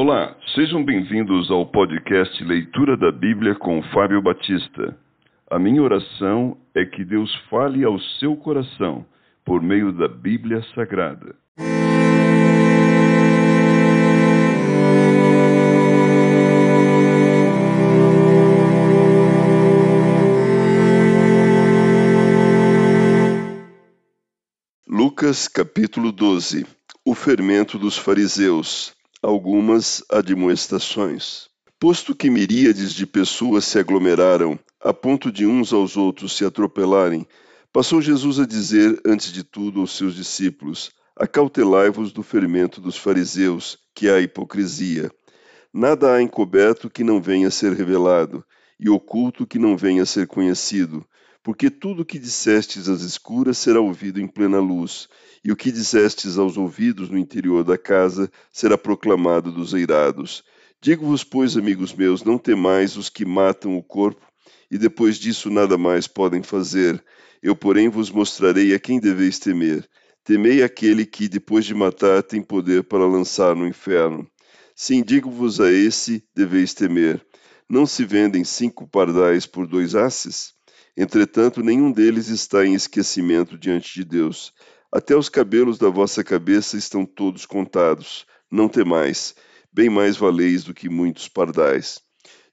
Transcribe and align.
Olá, 0.00 0.36
sejam 0.54 0.84
bem-vindos 0.84 1.50
ao 1.50 1.66
podcast 1.66 2.44
Leitura 2.44 2.96
da 2.96 3.10
Bíblia 3.10 3.56
com 3.56 3.82
Fábio 3.92 4.22
Batista. 4.22 4.96
A 5.50 5.58
minha 5.58 5.82
oração 5.82 6.56
é 6.72 6.84
que 6.84 7.04
Deus 7.04 7.34
fale 7.50 7.82
ao 7.82 7.98
seu 8.20 8.36
coração 8.36 9.04
por 9.44 9.60
meio 9.60 9.90
da 9.90 10.06
Bíblia 10.06 10.62
Sagrada. 10.72 11.34
Lucas 24.86 25.48
capítulo 25.48 26.12
12 26.12 26.64
O 27.04 27.16
fermento 27.16 27.76
dos 27.76 27.98
fariseus 27.98 28.96
algumas 29.22 30.02
admoestações. 30.10 31.48
Posto 31.80 32.14
que 32.14 32.30
miríades 32.30 32.92
de 32.92 33.06
pessoas 33.06 33.64
se 33.64 33.78
aglomeraram, 33.78 34.58
a 34.80 34.92
ponto 34.92 35.30
de 35.30 35.46
uns 35.46 35.72
aos 35.72 35.96
outros 35.96 36.36
se 36.36 36.44
atropelarem, 36.44 37.26
passou 37.72 38.00
Jesus 38.00 38.38
a 38.38 38.46
dizer, 38.46 39.00
antes 39.04 39.32
de 39.32 39.42
tudo, 39.44 39.80
aos 39.80 39.96
seus 39.96 40.14
discípulos: 40.14 40.90
Acautelai-vos 41.16 42.12
do 42.12 42.22
fermento 42.22 42.80
dos 42.80 42.96
fariseus, 42.96 43.78
que 43.94 44.08
é 44.08 44.12
a 44.12 44.20
hipocrisia. 44.20 45.10
Nada 45.72 46.14
há 46.14 46.22
encoberto 46.22 46.88
que 46.88 47.04
não 47.04 47.20
venha 47.20 47.48
a 47.48 47.52
ser 47.52 47.72
revelado, 47.72 48.44
e 48.78 48.88
oculto 48.88 49.46
que 49.46 49.58
não 49.58 49.76
venha 49.76 50.02
a 50.02 50.06
ser 50.06 50.26
conhecido 50.26 51.04
porque 51.42 51.70
tudo 51.70 52.02
o 52.02 52.04
que 52.04 52.18
dissestes 52.18 52.88
às 52.88 53.02
escuras 53.02 53.58
será 53.58 53.80
ouvido 53.80 54.20
em 54.20 54.26
plena 54.26 54.58
luz, 54.58 55.08
e 55.44 55.52
o 55.52 55.56
que 55.56 55.70
dissestes 55.70 56.36
aos 56.38 56.56
ouvidos 56.56 57.08
no 57.08 57.18
interior 57.18 57.64
da 57.64 57.78
casa 57.78 58.30
será 58.52 58.76
proclamado 58.76 59.52
dos 59.52 59.72
eirados. 59.72 60.42
Digo-vos, 60.80 61.24
pois, 61.24 61.56
amigos 61.56 61.92
meus, 61.92 62.22
não 62.22 62.38
temais 62.38 62.96
os 62.96 63.08
que 63.08 63.24
matam 63.24 63.76
o 63.76 63.82
corpo, 63.82 64.26
e 64.70 64.76
depois 64.76 65.16
disso 65.16 65.50
nada 65.50 65.78
mais 65.78 66.06
podem 66.06 66.42
fazer. 66.42 67.02
Eu, 67.42 67.56
porém, 67.56 67.88
vos 67.88 68.10
mostrarei 68.10 68.74
a 68.74 68.78
quem 68.78 69.00
deveis 69.00 69.38
temer. 69.38 69.88
Temei 70.24 70.62
aquele 70.62 71.06
que, 71.06 71.28
depois 71.28 71.64
de 71.64 71.74
matar, 71.74 72.22
tem 72.22 72.42
poder 72.42 72.84
para 72.84 73.06
lançar 73.06 73.56
no 73.56 73.66
inferno. 73.66 74.28
Sim, 74.76 75.02
digo-vos 75.02 75.60
a 75.60 75.72
esse 75.72 76.22
deveis 76.34 76.74
temer. 76.74 77.24
Não 77.68 77.86
se 77.86 78.04
vendem 78.04 78.44
cinco 78.44 78.86
pardais 78.86 79.46
por 79.46 79.66
dois 79.66 79.94
asses? 79.94 80.57
Entretanto, 81.00 81.62
nenhum 81.62 81.92
deles 81.92 82.26
está 82.26 82.66
em 82.66 82.74
esquecimento 82.74 83.56
diante 83.56 83.94
de 83.94 84.04
Deus. 84.04 84.52
Até 84.90 85.14
os 85.14 85.28
cabelos 85.28 85.78
da 85.78 85.88
vossa 85.88 86.24
cabeça 86.24 86.76
estão 86.76 87.06
todos 87.06 87.46
contados. 87.46 88.26
Não 88.50 88.68
temais, 88.68 89.32
bem 89.72 89.88
mais 89.88 90.16
valeis 90.16 90.64
do 90.64 90.74
que 90.74 90.88
muitos 90.88 91.28
pardais. 91.28 92.00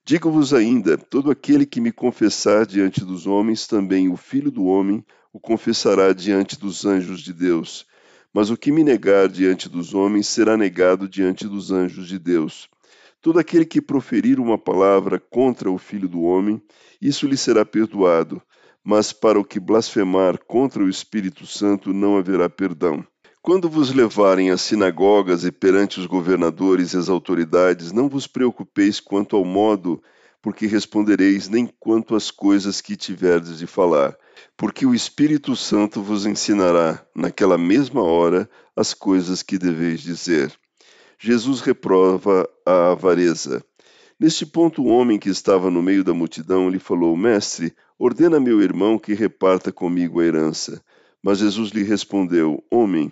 Digo-vos 0.06 0.54
ainda: 0.54 0.96
todo 0.96 1.32
aquele 1.32 1.66
que 1.66 1.82
me 1.82 1.92
confessar 1.92 2.68
diante 2.68 3.04
dos 3.04 3.26
homens, 3.26 3.66
também 3.66 4.10
o 4.10 4.16
Filho 4.16 4.52
do 4.52 4.66
Homem 4.66 5.04
o 5.34 5.40
confessará 5.40 6.14
diante 6.14 6.56
dos 6.56 6.86
anjos 6.86 7.22
de 7.22 7.34
Deus. 7.34 7.88
Mas 8.32 8.52
o 8.52 8.58
que 8.58 8.72
me 8.72 8.84
negar 8.84 9.28
diante 9.28 9.68
dos 9.68 9.96
homens 9.96 10.28
será 10.28 10.56
negado 10.56 11.10
diante 11.10 11.48
dos 11.48 11.72
anjos 11.72 12.08
de 12.08 12.20
Deus. 12.20 12.70
Todo 13.26 13.40
aquele 13.40 13.66
que 13.66 13.82
proferir 13.82 14.40
uma 14.40 14.56
palavra 14.56 15.20
contra 15.20 15.72
o 15.72 15.80
Filho 15.80 16.08
do 16.08 16.22
Homem, 16.22 16.62
isso 17.02 17.26
lhe 17.26 17.36
será 17.36 17.66
perdoado, 17.66 18.40
mas 18.84 19.12
para 19.12 19.40
o 19.40 19.44
que 19.44 19.60
blasfemar 19.60 20.38
contra 20.46 20.84
o 20.84 20.88
Espírito 20.88 21.44
Santo 21.48 21.92
não 21.92 22.18
haverá 22.18 22.48
perdão. 22.48 23.04
Quando 23.42 23.68
vos 23.68 23.92
levarem 23.92 24.52
às 24.52 24.62
sinagogas 24.62 25.44
e 25.44 25.52
perante 25.52 26.00
os 26.00 26.06
governadores 26.06 26.94
e 26.94 26.98
as 26.98 27.10
autoridades, 27.10 27.92
não 27.92 28.08
vos 28.08 28.28
preocupeis 28.28 29.00
quanto 29.00 29.36
ao 29.36 29.44
modo 29.44 30.04
porque 30.40 30.68
respondereis, 30.68 31.50
nem 31.50 31.68
quanto 31.80 32.16
às 32.16 32.30
coisas 32.30 32.80
que 32.80 32.96
tiverdes 32.96 33.58
de 33.58 33.66
falar, 33.66 34.16
porque 34.56 34.86
o 34.86 34.94
Espírito 34.94 35.56
Santo 35.56 36.00
vos 36.00 36.28
ensinará, 36.28 37.04
naquela 37.16 37.58
mesma 37.58 38.04
hora, 38.04 38.48
as 38.76 38.94
coisas 38.94 39.42
que 39.42 39.58
deveis 39.58 40.02
dizer. 40.02 40.56
Jesus 41.20 41.62
reprova 41.62 42.48
a 42.66 42.92
avareza. 42.92 43.64
Neste 44.20 44.46
ponto, 44.46 44.82
o 44.82 44.88
homem 44.88 45.20
que 45.20 45.30
estava 45.30 45.70
no 45.70 45.82
meio 45.82 46.04
da 46.04 46.14
multidão 46.14 46.70
lhe 46.70 46.80
falou: 46.80 47.16
Mestre, 47.18 47.74
ordena 48.00 48.40
meu 48.40 48.62
irmão 48.62 48.98
que 48.98 49.14
reparta 49.14 49.72
comigo 49.72 50.20
a 50.20 50.26
herança. 50.26 50.82
Mas 51.22 51.40
Jesus 51.40 51.72
lhe 51.72 51.84
respondeu: 51.84 52.64
Homem, 52.72 53.12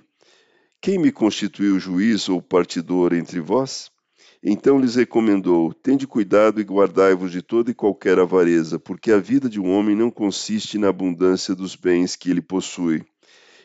quem 0.81 0.97
me 0.97 1.11
constituiu 1.11 1.79
juiz 1.79 2.29
ou 2.29 2.41
partidor 2.41 3.13
entre 3.13 3.39
vós? 3.39 3.89
Então 4.43 4.77
lhes 4.77 4.95
recomendou: 4.95 5.73
Tende 5.73 6.05
cuidado 6.05 6.59
e 6.59 6.63
guardai-vos 6.63 7.31
de 7.31 7.41
toda 7.41 7.71
e 7.71 7.73
qualquer 7.73 8.19
avareza, 8.19 8.77
porque 8.77 9.11
a 9.11 9.17
vida 9.17 9.49
de 9.49 9.59
um 9.59 9.71
homem 9.71 9.95
não 9.95 10.11
consiste 10.11 10.77
na 10.77 10.89
abundância 10.89 11.55
dos 11.55 11.75
bens 11.75 12.15
que 12.15 12.29
ele 12.29 12.41
possui. 12.41 13.03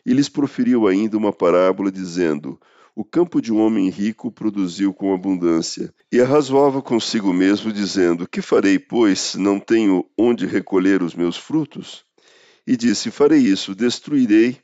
E 0.06 0.12
lhes 0.12 0.28
proferiu 0.28 0.87
ainda 0.87 1.16
uma 1.16 1.32
parábola, 1.32 1.91
dizendo: 1.91 2.59
o 2.98 3.04
campo 3.04 3.41
de 3.41 3.53
um 3.53 3.60
homem 3.60 3.88
rico 3.88 4.28
produziu 4.28 4.92
com 4.92 5.14
abundância. 5.14 5.94
E 6.10 6.20
arrazoava 6.20 6.82
consigo 6.82 7.32
mesmo, 7.32 7.72
dizendo: 7.72 8.26
Que 8.26 8.42
farei, 8.42 8.76
pois, 8.76 9.36
não 9.36 9.60
tenho 9.60 10.04
onde 10.19 10.47
recolher 10.47 11.00
os 11.00 11.14
meus 11.14 11.36
frutos? 11.36 12.04
E 12.66 12.76
disse: 12.76 13.12
Farei 13.12 13.38
isso, 13.38 13.72
destruirei 13.72 14.59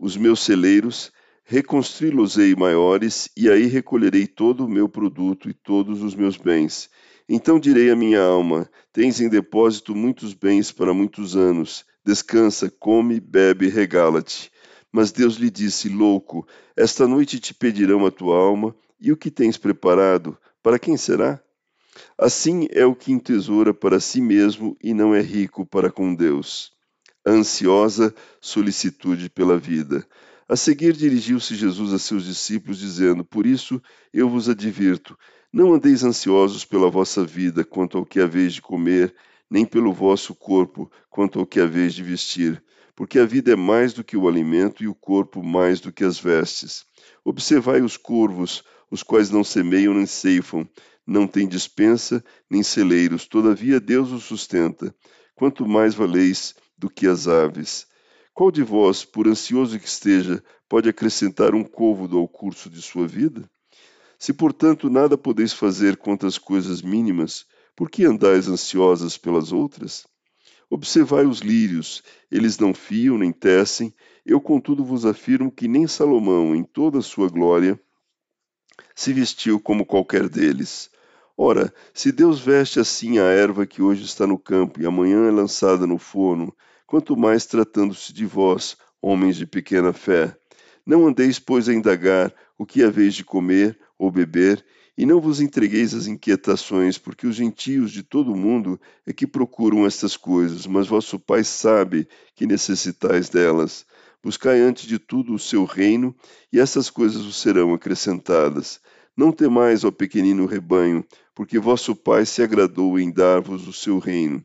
os 0.00 0.16
meus 0.16 0.40
celeiros, 0.40 1.12
reconstruí-los-ei 1.44 2.56
maiores, 2.56 3.28
e 3.36 3.48
aí 3.48 3.66
recolherei 3.66 4.26
todo 4.26 4.64
o 4.64 4.68
meu 4.68 4.88
produto 4.88 5.48
e 5.48 5.54
todos 5.54 6.02
os 6.02 6.16
meus 6.16 6.36
bens. 6.36 6.90
Então 7.28 7.56
direi 7.60 7.88
à 7.92 7.94
minha 7.94 8.20
alma: 8.20 8.68
Tens 8.92 9.20
em 9.20 9.28
depósito 9.28 9.94
muitos 9.94 10.34
bens 10.34 10.72
para 10.72 10.92
muitos 10.92 11.36
anos. 11.36 11.84
Descansa, 12.04 12.68
come, 12.80 13.20
bebe, 13.20 13.68
regala-te. 13.68 14.50
Mas 14.96 15.12
Deus 15.12 15.34
lhe 15.34 15.50
disse: 15.50 15.90
Louco, 15.90 16.48
esta 16.74 17.06
noite 17.06 17.38
te 17.38 17.52
pedirão 17.52 18.06
a 18.06 18.10
tua 18.10 18.34
alma, 18.38 18.74
e 18.98 19.12
o 19.12 19.16
que 19.16 19.30
tens 19.30 19.58
preparado, 19.58 20.38
para 20.62 20.78
quem 20.78 20.96
será? 20.96 21.38
Assim 22.16 22.66
é 22.70 22.86
o 22.86 22.94
que 22.94 23.12
entesoura 23.12 23.74
para 23.74 24.00
si 24.00 24.22
mesmo 24.22 24.74
e 24.82 24.94
não 24.94 25.14
é 25.14 25.20
rico 25.20 25.66
para 25.66 25.90
com 25.90 26.14
Deus. 26.14 26.72
A 27.26 27.30
ansiosa 27.30 28.14
solicitude 28.40 29.28
pela 29.28 29.58
vida. 29.58 30.02
A 30.48 30.56
seguir 30.56 30.94
dirigiu-se 30.94 31.54
Jesus 31.54 31.92
a 31.92 31.98
seus 31.98 32.24
discípulos, 32.24 32.78
dizendo: 32.78 33.22
Por 33.22 33.44
isso 33.44 33.82
eu 34.14 34.30
vos 34.30 34.48
advirto, 34.48 35.14
não 35.52 35.74
andeis 35.74 36.04
ansiosos 36.04 36.64
pela 36.64 36.90
vossa 36.90 37.22
vida, 37.22 37.66
quanto 37.66 37.98
ao 37.98 38.06
que 38.06 38.18
haveis 38.18 38.54
de 38.54 38.62
comer, 38.62 39.14
nem 39.50 39.66
pelo 39.66 39.92
vosso 39.92 40.34
corpo, 40.34 40.90
quanto 41.10 41.38
ao 41.38 41.44
que 41.44 41.60
haveis 41.60 41.92
de 41.92 42.02
vestir 42.02 42.64
porque 42.96 43.18
a 43.18 43.26
vida 43.26 43.52
é 43.52 43.56
mais 43.56 43.92
do 43.92 44.02
que 44.02 44.16
o 44.16 44.26
alimento 44.26 44.82
e 44.82 44.88
o 44.88 44.94
corpo 44.94 45.44
mais 45.44 45.80
do 45.80 45.92
que 45.92 46.02
as 46.02 46.18
vestes. 46.18 46.86
Observai 47.22 47.82
os 47.82 47.98
corvos, 47.98 48.64
os 48.90 49.02
quais 49.02 49.30
não 49.30 49.44
semeiam 49.44 49.92
nem 49.92 50.06
ceifam, 50.06 50.66
não 51.06 51.26
têm 51.26 51.46
dispensa 51.46 52.24
nem 52.50 52.62
celeiros, 52.62 53.26
todavia 53.26 53.78
Deus 53.78 54.10
os 54.10 54.24
sustenta. 54.24 54.94
Quanto 55.34 55.68
mais 55.68 55.94
valeis 55.94 56.54
do 56.76 56.88
que 56.88 57.06
as 57.06 57.28
aves. 57.28 57.86
Qual 58.32 58.50
de 58.50 58.62
vós, 58.62 59.04
por 59.04 59.28
ansioso 59.28 59.78
que 59.78 59.86
esteja, 59.86 60.42
pode 60.66 60.88
acrescentar 60.88 61.54
um 61.54 61.62
côvado 61.62 62.18
ao 62.18 62.26
curso 62.26 62.70
de 62.70 62.80
sua 62.80 63.06
vida? 63.06 63.48
Se, 64.18 64.32
portanto, 64.32 64.88
nada 64.88 65.18
podeis 65.18 65.52
fazer 65.52 65.98
contra 65.98 66.26
as 66.26 66.38
coisas 66.38 66.80
mínimas, 66.80 67.44
por 67.74 67.90
que 67.90 68.04
andais 68.04 68.48
ansiosas 68.48 69.18
pelas 69.18 69.52
outras? 69.52 70.06
Observai 70.68 71.24
os 71.26 71.40
lírios, 71.40 72.02
eles 72.30 72.58
não 72.58 72.74
fiam 72.74 73.16
nem 73.16 73.30
tecem, 73.30 73.94
eu 74.24 74.40
contudo 74.40 74.84
vos 74.84 75.06
afirmo 75.06 75.50
que 75.50 75.68
nem 75.68 75.86
Salomão, 75.86 76.56
em 76.56 76.64
toda 76.64 76.98
a 76.98 77.02
sua 77.02 77.28
glória, 77.28 77.80
se 78.94 79.12
vestiu 79.12 79.60
como 79.60 79.86
qualquer 79.86 80.28
deles. 80.28 80.90
Ora, 81.36 81.72
se 81.94 82.10
Deus 82.10 82.40
veste 82.40 82.80
assim 82.80 83.18
a 83.18 83.24
erva 83.24 83.66
que 83.66 83.80
hoje 83.80 84.04
está 84.04 84.26
no 84.26 84.38
campo 84.38 84.80
e 84.80 84.86
amanhã 84.86 85.28
é 85.28 85.30
lançada 85.30 85.86
no 85.86 85.98
forno, 85.98 86.52
quanto 86.86 87.16
mais 87.16 87.46
tratando-se 87.46 88.12
de 88.12 88.26
vós, 88.26 88.76
homens 89.00 89.36
de 89.36 89.46
pequena 89.46 89.92
fé. 89.92 90.36
Não 90.84 91.06
andeis, 91.06 91.38
pois, 91.38 91.68
a 91.68 91.74
indagar 91.74 92.34
o 92.58 92.66
que 92.66 92.82
haveis 92.82 93.14
de 93.14 93.24
comer 93.24 93.78
ou 93.98 94.10
beber, 94.10 94.64
e 94.96 95.04
não 95.04 95.20
vos 95.20 95.40
entregueis 95.40 95.92
às 95.92 96.06
inquietações, 96.06 96.96
porque 96.96 97.26
os 97.26 97.36
gentios 97.36 97.92
de 97.92 98.02
todo 98.02 98.32
o 98.32 98.36
mundo 98.36 98.80
é 99.06 99.12
que 99.12 99.26
procuram 99.26 99.84
estas 99.84 100.16
coisas, 100.16 100.66
mas 100.66 100.86
vosso 100.86 101.18
Pai 101.18 101.44
sabe 101.44 102.08
que 102.34 102.46
necessitais 102.46 103.28
delas. 103.28 103.84
Buscai 104.22 104.60
antes 104.60 104.86
de 104.86 104.98
tudo 104.98 105.34
o 105.34 105.38
seu 105.38 105.64
reino, 105.64 106.16
e 106.52 106.58
essas 106.58 106.88
coisas 106.88 107.24
vos 107.24 107.36
serão 107.36 107.74
acrescentadas. 107.74 108.80
Não 109.16 109.30
temais, 109.32 109.84
ó 109.84 109.90
pequenino 109.90 110.46
rebanho, 110.46 111.04
porque 111.34 111.58
vosso 111.58 111.94
Pai 111.94 112.24
se 112.24 112.42
agradou 112.42 112.98
em 112.98 113.10
dar-vos 113.10 113.68
o 113.68 113.72
seu 113.72 113.98
reino. 113.98 114.44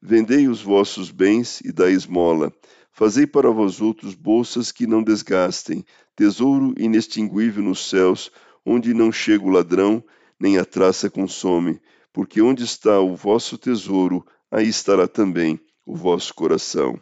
Vendei 0.00 0.48
os 0.48 0.60
vossos 0.60 1.12
bens 1.12 1.60
e 1.60 1.70
dai 1.70 1.92
esmola. 1.92 2.52
Fazei 2.90 3.26
para 3.26 3.50
vós 3.50 3.80
outros 3.80 4.14
bolsas 4.14 4.72
que 4.72 4.86
não 4.86 5.02
desgastem, 5.02 5.84
tesouro 6.14 6.74
inextinguível 6.76 7.62
nos 7.62 7.88
céus, 7.88 8.30
onde 8.64 8.94
não 8.94 9.10
chega 9.10 9.44
o 9.44 9.50
ladrão, 9.50 10.02
nem 10.38 10.58
a 10.58 10.64
traça 10.64 11.08
consome, 11.10 11.80
porque 12.12 12.42
onde 12.42 12.64
está 12.64 13.00
o 13.00 13.14
vosso 13.14 13.56
tesouro, 13.56 14.24
aí 14.50 14.68
estará 14.68 15.08
também 15.08 15.60
o 15.86 15.96
vosso 15.96 16.34
coração. 16.34 17.00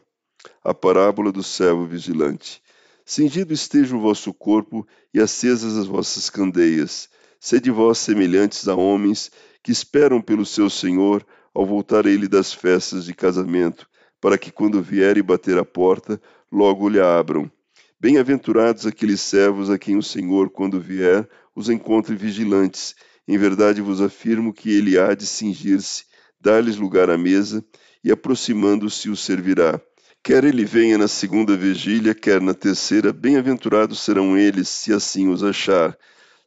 A 0.64 0.72
parábola 0.72 1.32
do 1.32 1.42
servo 1.42 1.86
vigilante. 1.86 2.62
Cingido 3.04 3.52
esteja 3.52 3.96
o 3.96 4.00
vosso 4.00 4.32
corpo 4.32 4.86
e 5.12 5.20
acesas 5.20 5.76
as 5.76 5.86
vossas 5.86 6.30
candeias. 6.30 7.08
Sede 7.40 7.70
vós 7.70 7.98
semelhantes 7.98 8.68
a 8.68 8.74
homens 8.74 9.30
que 9.62 9.72
esperam 9.72 10.20
pelo 10.22 10.46
seu 10.46 10.70
Senhor 10.70 11.26
ao 11.52 11.66
voltar 11.66 12.06
ele 12.06 12.28
das 12.28 12.52
festas 12.52 13.04
de 13.04 13.14
casamento, 13.14 13.88
para 14.20 14.38
que 14.38 14.52
quando 14.52 14.82
vier 14.82 15.16
e 15.16 15.22
bater 15.22 15.58
a 15.58 15.64
porta, 15.64 16.20
logo 16.52 16.88
lhe 16.88 17.00
abram. 17.00 17.50
Bem-aventurados 17.98 18.86
aqueles 18.86 19.20
servos 19.20 19.68
a 19.68 19.78
quem 19.78 19.96
o 19.96 20.02
Senhor, 20.02 20.48
quando 20.50 20.80
vier, 20.80 21.28
os 21.60 21.68
encontre 21.68 22.16
vigilantes. 22.16 22.94
Em 23.28 23.38
verdade 23.38 23.80
vos 23.80 24.00
afirmo 24.00 24.52
que 24.52 24.70
ele 24.70 24.98
há 24.98 25.14
de 25.14 25.26
cingir-se, 25.26 26.04
dar-lhes 26.40 26.76
lugar 26.76 27.10
à 27.10 27.18
mesa, 27.18 27.64
e 28.02 28.10
aproximando-se 28.10 29.10
os 29.10 29.20
servirá. 29.20 29.80
Quer 30.22 30.44
ele 30.44 30.64
venha 30.64 30.98
na 30.98 31.06
segunda 31.06 31.56
vigília, 31.56 32.14
quer 32.14 32.40
na 32.40 32.54
terceira, 32.54 33.12
bem-aventurados 33.12 34.00
serão 34.00 34.36
eles, 34.36 34.68
se 34.68 34.92
assim 34.92 35.28
os 35.28 35.44
achar. 35.44 35.96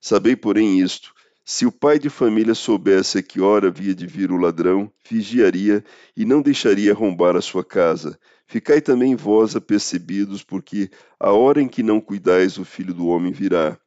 Sabei, 0.01 0.35
porém, 0.35 0.79
isto: 0.81 1.13
se 1.45 1.65
o 1.65 1.71
pai 1.71 1.99
de 1.99 2.09
família 2.09 2.55
soubesse 2.55 3.17
a 3.17 3.23
que 3.23 3.39
hora 3.39 3.67
havia 3.67 3.93
de 3.93 4.07
vir 4.07 4.31
o 4.31 4.37
ladrão, 4.37 4.91
vigiaria 5.09 5.83
e 6.15 6.25
não 6.25 6.41
deixaria 6.41 6.91
arrombar 6.91 7.35
a 7.35 7.41
sua 7.41 7.63
casa. 7.63 8.19
Ficai 8.45 8.81
também 8.81 9.15
vós 9.15 9.55
apercebidos, 9.55 10.43
porque 10.43 10.89
a 11.19 11.31
hora 11.31 11.61
em 11.61 11.67
que 11.67 11.81
não 11.81 11.99
cuidais, 11.99 12.57
o 12.57 12.65
filho 12.65 12.93
do 12.93 13.07
homem 13.07 13.31
virá. 13.31 13.77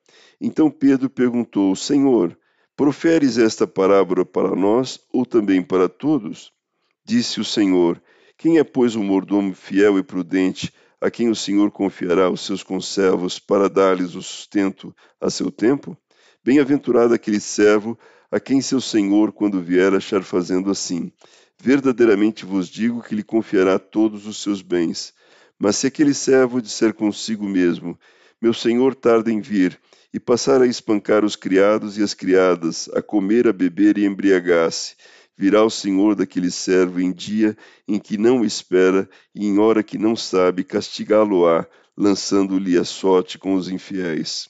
Então 0.40 0.70
Pedro 0.70 1.08
perguntou: 1.08 1.74
Senhor, 1.76 2.36
proferes 2.76 3.38
esta 3.38 3.66
parábola 3.66 4.24
para 4.24 4.54
nós 4.54 5.00
ou 5.12 5.24
também 5.24 5.62
para 5.62 5.88
todos? 5.88 6.52
Disse 7.04 7.40
o 7.40 7.44
Senhor: 7.44 8.02
Quem 8.36 8.58
é, 8.58 8.64
pois, 8.64 8.96
o 8.96 9.02
mordomo 9.02 9.54
fiel 9.54 9.98
e 9.98 10.02
prudente, 10.02 10.72
a 11.00 11.10
quem 11.10 11.28
o 11.28 11.36
Senhor 11.36 11.70
confiará 11.70 12.28
os 12.30 12.40
seus 12.40 12.62
conservos 12.62 13.38
para 13.38 13.68
dar-lhes 13.68 14.14
o 14.14 14.22
sustento 14.22 14.94
a 15.20 15.30
seu 15.30 15.50
tempo? 15.50 15.96
Bem-aventurado 16.42 17.12
aquele 17.12 17.40
servo 17.40 17.98
a 18.30 18.40
quem 18.40 18.60
seu 18.60 18.80
senhor, 18.80 19.32
quando 19.32 19.60
vier, 19.60 19.94
achar 19.94 20.22
fazendo 20.22 20.70
assim. 20.70 21.12
Verdadeiramente 21.60 22.44
vos 22.44 22.68
digo 22.68 23.02
que 23.02 23.14
lhe 23.14 23.22
confiará 23.22 23.78
todos 23.78 24.26
os 24.26 24.42
seus 24.42 24.62
bens. 24.62 25.14
Mas 25.58 25.76
se 25.76 25.86
aquele 25.86 26.12
servo 26.12 26.60
disser 26.60 26.92
consigo 26.92 27.44
mesmo: 27.44 27.98
Meu 28.40 28.52
senhor 28.52 28.94
tarda 28.94 29.32
em 29.32 29.40
vir, 29.40 29.80
e 30.12 30.20
passar 30.20 30.62
a 30.62 30.66
espancar 30.66 31.24
os 31.24 31.36
criados 31.36 31.98
e 31.98 32.02
as 32.02 32.14
criadas, 32.14 32.88
a 32.94 33.02
comer, 33.02 33.48
a 33.48 33.52
beber 33.52 33.98
e 33.98 34.04
embriagar-se, 34.04 34.94
virá 35.36 35.62
o 35.62 35.70
senhor 35.70 36.14
daquele 36.14 36.50
servo 36.50 37.00
em 37.00 37.12
dia 37.12 37.56
em 37.86 37.98
que 37.98 38.16
não 38.16 38.44
espera 38.44 39.08
e 39.34 39.46
em 39.46 39.58
hora 39.58 39.82
que 39.82 39.98
não 39.98 40.16
sabe, 40.16 40.64
castigá-lo-á, 40.64 41.66
lançando-lhe 41.96 42.78
a 42.78 42.84
sorte 42.84 43.38
com 43.38 43.54
os 43.54 43.68
infiéis. 43.68 44.48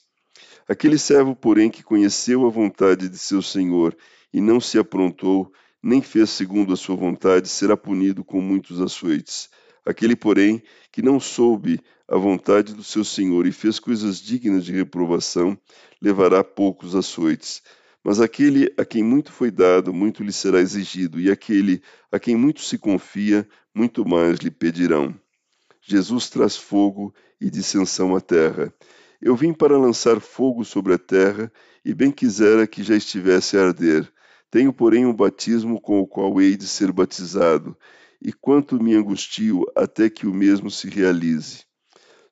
Aquele 0.67 0.97
servo, 0.97 1.35
porém, 1.35 1.69
que 1.69 1.83
conheceu 1.83 2.45
a 2.45 2.49
vontade 2.49 3.09
de 3.09 3.17
seu 3.17 3.41
senhor 3.41 3.95
e 4.33 4.41
não 4.41 4.59
se 4.59 4.77
aprontou, 4.77 5.51
nem 5.87 6.01
fez 6.01 6.31
segundo 6.31 6.73
a 6.73 6.75
sua 6.75 6.97
vontade, 6.97 7.47
será 7.47 7.77
punido 7.77 8.21
com 8.21 8.41
muitos 8.41 8.81
açoites. 8.81 9.49
Aquele, 9.85 10.17
porém, 10.17 10.61
que 10.91 11.01
não 11.01 11.17
soube 11.17 11.79
a 12.09 12.17
vontade 12.17 12.73
do 12.73 12.83
seu 12.83 13.05
senhor 13.05 13.47
e 13.47 13.53
fez 13.53 13.79
coisas 13.79 14.19
dignas 14.19 14.65
de 14.65 14.73
reprovação, 14.73 15.57
levará 16.01 16.43
poucos 16.43 16.93
açoites. 16.93 17.63
Mas 18.03 18.19
aquele 18.19 18.69
a 18.77 18.83
quem 18.83 19.01
muito 19.01 19.31
foi 19.31 19.49
dado, 19.49 19.93
muito 19.93 20.23
lhe 20.23 20.33
será 20.33 20.59
exigido, 20.59 21.21
e 21.21 21.31
aquele 21.31 21.81
a 22.11 22.19
quem 22.19 22.35
muito 22.35 22.59
se 22.63 22.77
confia, 22.77 23.47
muito 23.73 24.05
mais 24.05 24.39
lhe 24.39 24.51
pedirão. 24.51 25.15
Jesus 25.81 26.29
traz 26.29 26.57
fogo 26.57 27.15
e 27.39 27.49
dissensão 27.49 28.13
à 28.13 28.19
terra. 28.19 28.73
Eu 29.21 29.37
vim 29.37 29.53
para 29.53 29.77
lançar 29.77 30.19
fogo 30.19 30.65
sobre 30.65 30.95
a 30.95 30.97
terra, 30.97 31.49
e 31.85 31.93
bem 31.93 32.11
quisera 32.11 32.67
que 32.67 32.83
já 32.83 32.93
estivesse 32.93 33.55
a 33.55 33.67
arder. 33.67 34.11
Tenho, 34.49 34.71
porém, 34.71 35.05
um 35.05 35.13
batismo 35.13 35.79
com 35.79 35.99
o 35.99 36.07
qual 36.07 36.41
hei 36.41 36.55
de 36.55 36.67
ser 36.67 36.91
batizado, 36.91 37.77
e 38.21 38.31
quanto 38.31 38.81
me 38.81 38.95
angustio 38.95 39.65
até 39.75 40.09
que 40.09 40.25
o 40.25 40.33
mesmo 40.33 40.71
se 40.71 40.89
realize. 40.89 41.65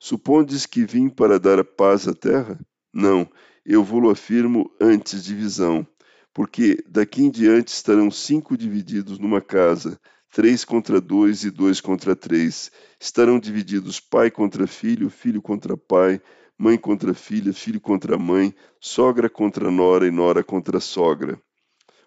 Supondes 0.00 0.66
que 0.66 0.84
vim 0.84 1.08
para 1.08 1.38
dar 1.38 1.62
paz 1.64 2.08
à 2.08 2.14
terra? 2.14 2.58
Não, 2.92 3.28
eu 3.64 3.84
vou-lo 3.84 4.10
afirmo 4.10 4.70
antes 4.80 5.24
divisão, 5.24 5.86
porque 6.32 6.82
daqui 6.88 7.22
em 7.22 7.30
diante 7.30 7.68
estarão 7.68 8.10
cinco 8.10 8.56
divididos 8.56 9.18
numa 9.18 9.40
casa, 9.40 9.98
três 10.32 10.64
contra 10.64 11.00
dois 11.00 11.44
e 11.44 11.50
dois 11.50 11.80
contra 11.80 12.16
três. 12.16 12.70
Estarão 13.00 13.38
divididos 13.38 14.00
pai 14.00 14.30
contra 14.30 14.66
filho, 14.66 15.10
filho 15.10 15.42
contra 15.42 15.76
pai, 15.76 16.20
mãe 16.58 16.78
contra 16.78 17.12
filha, 17.12 17.52
filho 17.52 17.80
contra 17.80 18.18
mãe, 18.18 18.54
sogra 18.80 19.28
contra 19.28 19.70
nora 19.70 20.06
e 20.06 20.10
nora 20.10 20.42
contra 20.42 20.80
sogra. 20.80 21.40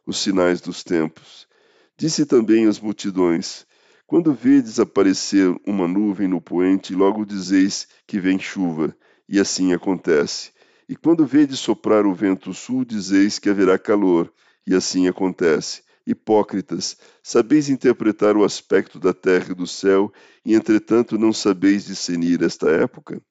Os 0.10 0.18
sinais 0.18 0.60
dos 0.60 0.84
tempos. 0.84 1.48
Disse 1.96 2.26
também 2.26 2.66
às 2.66 2.80
multidões: 2.80 3.68
Quando 4.08 4.34
vedes 4.34 4.80
aparecer 4.80 5.56
uma 5.68 5.88
nuvem 5.88 6.28
no 6.28 6.42
poente, 6.42 6.96
logo 6.96 7.24
dizeis 7.24 7.88
que 8.08 8.20
vem 8.20 8.40
chuva, 8.40 8.98
e 9.30 9.40
assim 9.40 9.72
acontece. 9.72 10.50
E 10.90 10.96
quando 10.96 11.28
vedes 11.28 11.60
soprar 11.60 12.08
o 12.08 12.14
vento 12.16 12.56
sul, 12.56 12.84
dizeis 12.84 13.38
que 13.38 13.52
haverá 13.52 13.78
calor, 13.78 14.34
e 14.66 14.74
assim 14.74 15.08
acontece. 15.08 15.84
Hipócritas, 16.08 16.98
sabeis 17.22 17.70
interpretar 17.70 18.36
o 18.36 18.44
aspecto 18.44 19.00
da 19.00 19.14
terra 19.14 19.52
e 19.52 19.56
do 19.56 19.68
céu, 19.68 20.12
e 20.44 20.56
entretanto 20.56 21.20
não 21.20 21.32
sabeis 21.32 21.86
discernir 21.86 22.42
esta 22.42 22.68
época? 22.72 23.22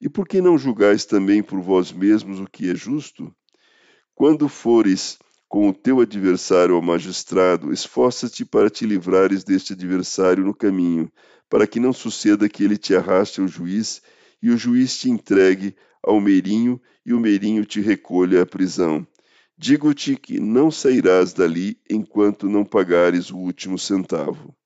E 0.00 0.08
por 0.08 0.28
que 0.28 0.40
não 0.40 0.56
julgais 0.56 1.04
também 1.04 1.42
por 1.42 1.60
vós 1.60 1.90
mesmos 1.90 2.38
o 2.38 2.46
que 2.46 2.70
é 2.70 2.76
justo? 2.76 3.34
Quando 4.14 4.48
fores 4.48 5.18
com 5.56 5.70
o 5.70 5.72
teu 5.72 6.00
adversário 6.00 6.74
ao 6.74 6.82
magistrado, 6.82 7.72
esforça-te 7.72 8.44
para 8.44 8.68
te 8.68 8.84
livrares 8.84 9.42
deste 9.42 9.72
adversário 9.72 10.44
no 10.44 10.52
caminho, 10.52 11.10
para 11.48 11.66
que 11.66 11.80
não 11.80 11.94
suceda 11.94 12.46
que 12.46 12.62
ele 12.62 12.76
te 12.76 12.94
arraste 12.94 13.40
ao 13.40 13.48
juiz 13.48 14.02
e 14.42 14.50
o 14.50 14.58
juiz 14.58 14.98
te 14.98 15.08
entregue 15.08 15.74
ao 16.02 16.20
meirinho 16.20 16.78
e 17.06 17.14
o 17.14 17.18
meirinho 17.18 17.64
te 17.64 17.80
recolha 17.80 18.42
à 18.42 18.44
prisão. 18.44 19.06
Digo-te 19.56 20.14
que 20.16 20.38
não 20.38 20.70
sairás 20.70 21.32
dali 21.32 21.80
enquanto 21.88 22.50
não 22.50 22.62
pagares 22.62 23.30
o 23.30 23.38
último 23.38 23.78
centavo. 23.78 24.54